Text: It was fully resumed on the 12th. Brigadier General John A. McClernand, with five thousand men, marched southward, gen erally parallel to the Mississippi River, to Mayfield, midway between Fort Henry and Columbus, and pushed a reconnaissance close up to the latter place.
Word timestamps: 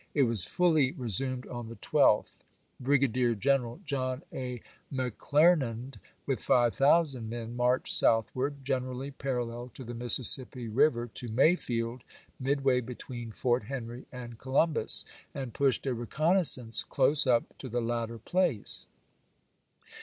It 0.15 0.23
was 0.23 0.45
fully 0.45 0.93
resumed 0.93 1.45
on 1.45 1.67
the 1.69 1.75
12th. 1.75 2.39
Brigadier 2.79 3.35
General 3.35 3.79
John 3.85 4.23
A. 4.33 4.59
McClernand, 4.91 5.97
with 6.25 6.41
five 6.41 6.73
thousand 6.73 7.29
men, 7.29 7.55
marched 7.55 7.93
southward, 7.93 8.65
gen 8.65 8.81
erally 8.81 9.13
parallel 9.15 9.69
to 9.75 9.83
the 9.83 9.93
Mississippi 9.93 10.67
River, 10.67 11.05
to 11.05 11.27
Mayfield, 11.27 12.03
midway 12.39 12.81
between 12.81 13.31
Fort 13.31 13.65
Henry 13.65 14.07
and 14.11 14.39
Columbus, 14.39 15.05
and 15.35 15.53
pushed 15.53 15.85
a 15.85 15.93
reconnaissance 15.93 16.83
close 16.83 17.27
up 17.27 17.55
to 17.59 17.69
the 17.69 17.79
latter 17.79 18.17
place. 18.17 18.87